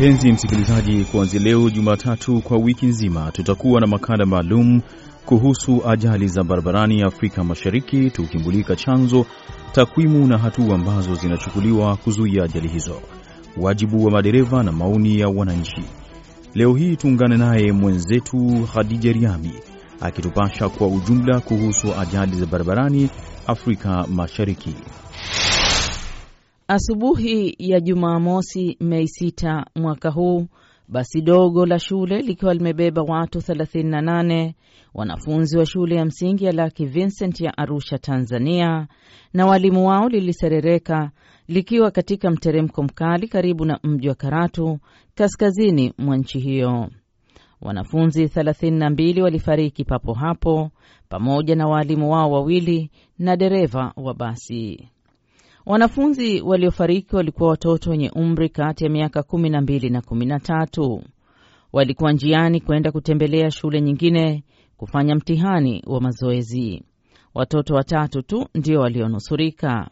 [0.00, 4.80] Mpenzi msikilizaji, kuanzia leo Jumatatu kwa wiki nzima tutakuwa na makala maalum
[5.26, 9.26] kuhusu ajali za barabarani Afrika Mashariki, tukimulika chanzo,
[9.72, 13.00] takwimu na hatua ambazo zinachukuliwa kuzuia ajali hizo,
[13.56, 15.82] wajibu wa madereva na maoni ya wananchi.
[16.54, 19.52] Leo hii tuungane naye mwenzetu Khadija Riami
[20.00, 23.10] akitupasha kwa ujumla kuhusu ajali za barabarani
[23.46, 24.74] Afrika Mashariki.
[26.72, 30.46] Asubuhi ya Jumamosi, Mei 6 mwaka huu,
[30.88, 34.52] basi dogo la shule likiwa limebeba watu 38
[34.94, 38.88] wanafunzi wa shule ya msingi ya Lucky Vincent ya Arusha, Tanzania,
[39.34, 41.10] na walimu wao liliserereka
[41.48, 44.78] likiwa katika mteremko mkali karibu na mji wa Karatu,
[45.14, 46.90] kaskazini mwa nchi hiyo.
[47.60, 50.70] Wanafunzi 32 walifariki papo hapo
[51.08, 54.88] pamoja na waalimu wao wawili na dereva wa basi.
[55.70, 61.02] Wanafunzi waliofariki walikuwa watoto wenye umri kati ya miaka 12 na 13.
[61.72, 64.44] Walikuwa njiani kwenda kutembelea shule nyingine
[64.76, 66.82] kufanya mtihani wa mazoezi.
[67.34, 69.90] Watoto watatu tu ndio walionusurika.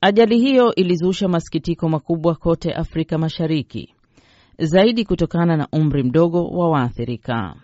[0.00, 3.94] Ajali hiyo ilizusha masikitiko makubwa kote Afrika Mashariki,
[4.58, 7.54] zaidi kutokana na umri mdogo wa waathirika.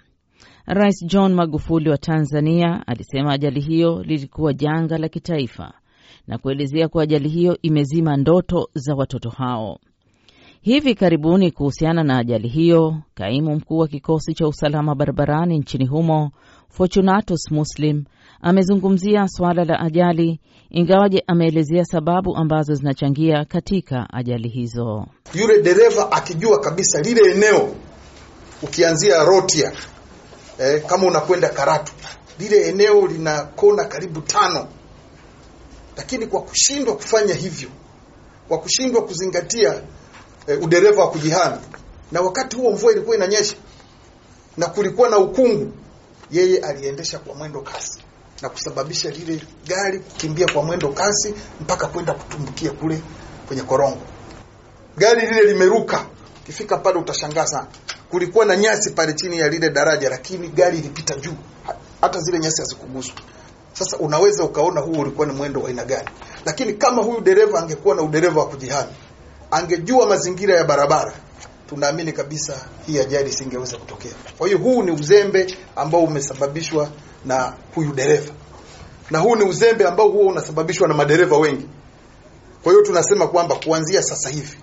[0.67, 5.73] Rais John Magufuli wa Tanzania alisema ajali hiyo lilikuwa janga la kitaifa
[6.27, 9.79] na kuelezea kuwa ajali hiyo imezima ndoto za watoto hao.
[10.61, 16.31] Hivi karibuni, kuhusiana na ajali hiyo, kaimu mkuu wa kikosi cha usalama barabarani nchini humo
[16.69, 18.05] Fortunatus Muslim
[18.43, 25.07] amezungumzia suala la ajali, ingawaje ameelezea sababu ambazo zinachangia katika ajali hizo.
[25.35, 27.75] Yule dereva akijua kabisa lile eneo,
[28.63, 29.73] ukianzia Rotia
[30.59, 31.93] eh, kama unakwenda Karatu,
[32.39, 34.69] lile eneo lina kona karibu tano
[35.97, 37.69] lakini kwa kushindwa kufanya hivyo,
[38.49, 39.83] kwa kushindwa kuzingatia
[40.47, 41.59] e, udereva wa kujihami,
[42.13, 43.57] na wakati huo mvua ilikuwa inanyesha
[44.57, 45.73] na kulikuwa na ukungu,
[46.31, 48.01] yeye aliendesha kwa mwendo kasi
[48.43, 53.03] na kusababisha lile gari kukimbia kwa mwendo kasi mpaka kwenda kutumbukia kule
[53.47, 54.01] kwenye korongo.
[54.97, 56.07] Gari lile limeruka,
[56.43, 57.67] ukifika pale utashangaa sana.
[58.11, 61.35] Kulikuwa na nyasi pale chini ya lile daraja, lakini gari ilipita juu,
[62.01, 63.15] hata zile nyasi hazikuguswa.
[63.73, 66.09] Sasa unaweza ukaona huu ulikuwa ni mwendo wa aina gani,
[66.45, 68.93] lakini kama huyu dereva angekuwa na udereva wa kujihami,
[69.51, 71.13] angejua mazingira ya barabara,
[71.69, 74.13] tunaamini kabisa hii ajali isingeweza kutokea.
[74.39, 76.89] Kwa hiyo huu ni uzembe ambao umesababishwa
[77.25, 78.33] na huyu dereva,
[79.11, 81.69] na huu ni uzembe ambao huwa unasababishwa na madereva wengi.
[82.63, 84.57] Kwa hiyo tunasema kwamba kuanzia sasa hivi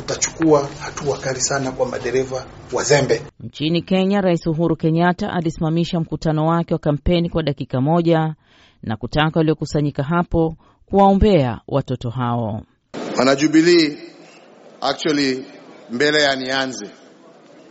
[0.00, 3.22] tutachukua hatua kali sana kwa madereva wazembe.
[3.40, 8.34] Nchini Kenya, Rais Uhuru Kenyatta alisimamisha mkutano wake wa kampeni kwa dakika moja
[8.82, 10.56] na kutaka waliokusanyika hapo
[10.86, 12.62] kuwaombea watoto hao.
[13.18, 13.98] Wanajubilii,
[14.80, 15.44] actually,
[15.90, 16.86] mbele ya nianze,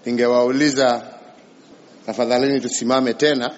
[0.06, 1.04] ningewauliza
[2.06, 3.52] tafadhalini, tusimame tena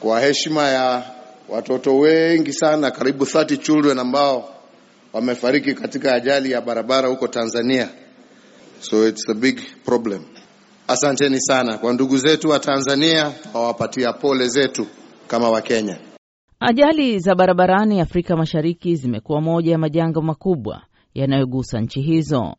[0.00, 1.04] kwa heshima ya
[1.48, 4.57] watoto wengi sana, karibu 30 children ambao
[5.12, 7.88] wamefariki katika ajali ya barabara huko Tanzania.
[8.80, 10.22] So it's a big problem.
[10.88, 14.86] Asanteni sana kwa ndugu zetu wa Tanzania, wawapatia pole zetu
[15.26, 15.98] kama Wakenya.
[16.60, 20.82] Ajali za barabarani Afrika Mashariki zimekuwa moja ya majanga makubwa
[21.14, 22.54] yanayogusa nchi hizo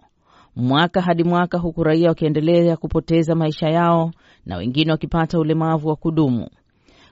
[0.56, 4.12] mwaka hadi mwaka, huku raia wakiendelea kupoteza maisha yao
[4.46, 6.50] na wengine wakipata ulemavu wa kudumu.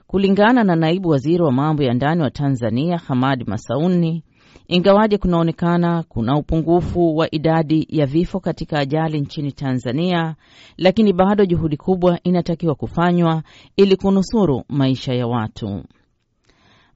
[0.06, 4.24] Kulingana na naibu waziri wa mambo ya ndani wa Tanzania Hamad Masauni,
[4.68, 10.34] ingawaje kunaonekana kuna upungufu wa idadi ya vifo katika ajali nchini Tanzania,
[10.76, 13.42] lakini bado juhudi kubwa inatakiwa kufanywa
[13.76, 15.84] ili kunusuru maisha ya watu.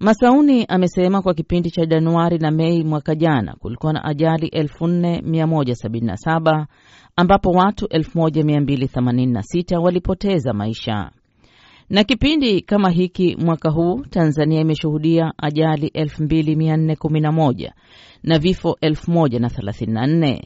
[0.01, 6.67] Masauni amesema kwa kipindi cha Januari na Mei mwaka jana kulikuwa na ajali 4177
[7.17, 11.11] ambapo watu 1286 walipoteza maisha
[11.93, 17.71] na kipindi kama hiki mwaka huu Tanzania imeshuhudia ajali 2411
[18.23, 20.41] na vifo 1034,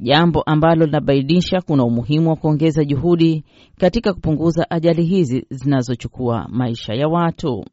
[0.00, 3.44] jambo ambalo linabainisha kuna umuhimu wa kuongeza juhudi
[3.78, 7.64] katika kupunguza ajali hizi zinazochukua maisha ya watu.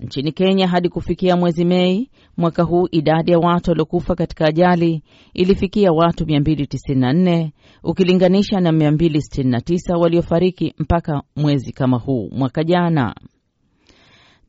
[0.00, 5.02] Nchini Kenya, hadi kufikia mwezi Mei mwaka huu, idadi ya watu waliokufa katika ajali
[5.34, 7.50] ilifikia watu 294
[7.82, 13.14] ukilinganisha na 269 waliofariki mpaka mwezi kama huu mwaka jana.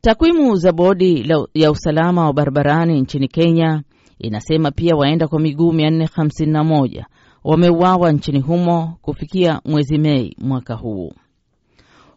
[0.01, 3.83] Takwimu za bodi ya usalama wa barabarani nchini Kenya
[4.19, 7.03] inasema pia waenda kwa miguu 451
[7.43, 11.13] wameuawa nchini humo kufikia mwezi Mei mwaka huu.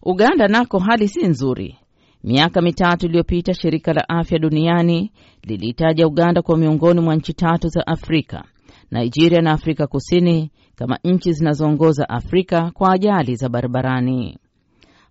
[0.03, 1.77] Uganda nako hali si nzuri.
[2.25, 5.13] Miaka mitatu iliyopita shirika la afya duniani
[5.43, 8.45] liliitaja Uganda kwa miongoni mwa nchi tatu za Afrika
[8.91, 14.39] Nigeria na Afrika Kusini kama nchi zinazoongoza Afrika kwa ajali za barabarani.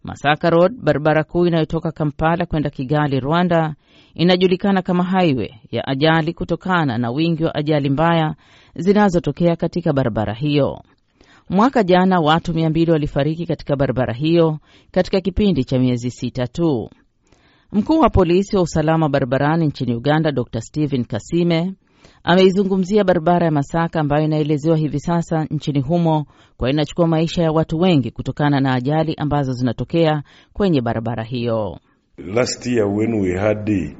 [0.03, 3.75] Masaka Road, barabara kuu inayotoka Kampala kwenda Kigali, Rwanda,
[4.13, 8.35] inajulikana kama highway ya ajali kutokana na wingi wa ajali mbaya
[8.75, 10.81] zinazotokea katika barabara hiyo.
[11.49, 14.59] Mwaka jana watu mia mbili walifariki katika barabara hiyo
[14.91, 16.89] katika kipindi cha miezi sita tu.
[17.73, 21.73] Mkuu wa polisi wa usalama barabarani nchini Uganda, Dr Stephen Kasime
[22.23, 26.25] ameizungumzia barabara ya Masaka ambayo inaelezewa hivi sasa nchini humo
[26.57, 30.23] kwa inachukua maisha ya watu wengi kutokana na ajali ambazo zinatokea
[30.53, 31.79] kwenye barabara hiyo.
[32.17, 33.95] Last year when we had a,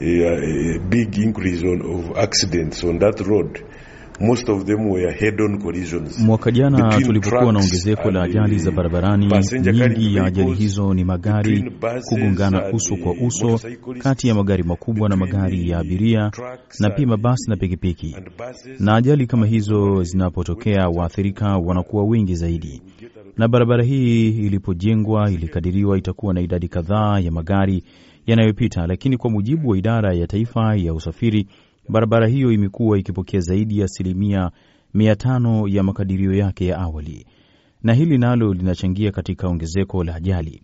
[0.00, 3.64] a, big increase on, of accidents on that road
[4.20, 6.18] Most of them were head-on collisions.
[6.18, 9.26] Mwaka jana tulipokuwa na ongezeko la ajali za barabarani,
[9.72, 11.72] nyingi ya ajali hizo ni magari
[12.08, 13.60] kugongana uso kwa uso
[13.98, 16.30] kati ya magari makubwa na magari ya abiria
[16.80, 18.16] na pia mabasi na pikipiki.
[18.78, 22.82] Na ajali kama hizo zinapotokea, waathirika wanakuwa wengi zaidi.
[23.36, 27.84] Na barabara hii ilipojengwa, ilikadiriwa itakuwa na idadi kadhaa ya magari
[28.26, 31.46] yanayopita, lakini kwa mujibu wa idara ya taifa ya usafiri
[31.88, 34.50] barabara hiyo imekuwa ikipokea zaidi ya asilimia
[34.94, 37.26] mia tano ya makadirio yake ya awali,
[37.82, 40.62] na hili nalo linachangia katika ongezeko la ajali.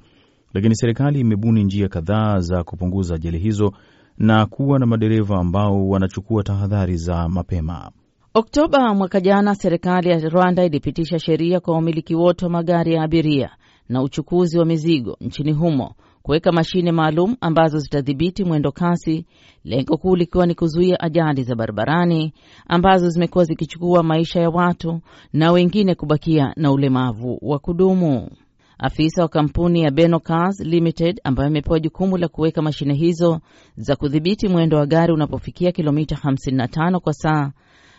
[0.55, 3.73] Lakini serikali imebuni njia kadhaa za kupunguza ajali hizo
[4.19, 7.91] na kuwa na madereva ambao wanachukua tahadhari za mapema.
[8.35, 13.50] Oktoba mwaka jana, serikali ya Rwanda ilipitisha sheria kwa wamiliki wote wa magari ya abiria
[13.88, 19.26] na uchukuzi wa mizigo nchini humo kuweka mashine maalum ambazo zitadhibiti mwendo kasi,
[19.65, 22.32] lengo kuu likiwa ni kuzuia ajali za barabarani
[22.69, 25.00] ambazo zimekuwa zikichukua maisha ya watu
[25.32, 28.31] na wengine kubakia na ulemavu wa kudumu.
[28.79, 33.41] Afisa wa kampuni ya Beno Cars Limited ambayo imepewa jukumu la kuweka mashine hizo
[33.76, 37.50] za kudhibiti mwendo wa gari unapofikia kilomita 55 kwa saa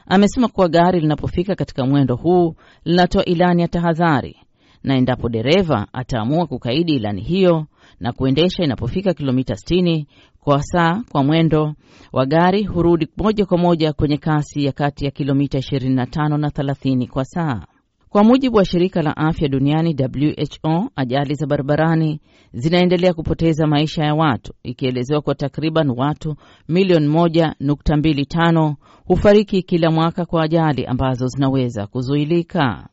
[0.10, 2.56] amesema kuwa gari linapofika katika mwendo huu
[2.86, 4.36] linatoa ilani ya tahadhari,
[4.84, 7.66] na endapo dereva ataamua kukaidi ilani hiyo
[8.00, 10.06] na kuendesha inapofika kilomita 60
[10.40, 11.74] kwa saa kwa mwendo
[12.14, 17.08] wa gari hurudi moja kwa moja kwenye kasi ya kati ya kilomita 25 na 30
[17.08, 17.62] kwa saa.
[18.10, 22.22] Kwa mujibu wa shirika la afya duniani WHO, ajali za barabarani
[22.54, 26.36] zinaendelea kupoteza maisha ya watu, ikielezewa kwa takriban watu
[26.68, 28.74] milioni 1.25
[29.06, 32.88] hufariki kila mwaka kwa ajali ambazo zinaweza kuzuilika.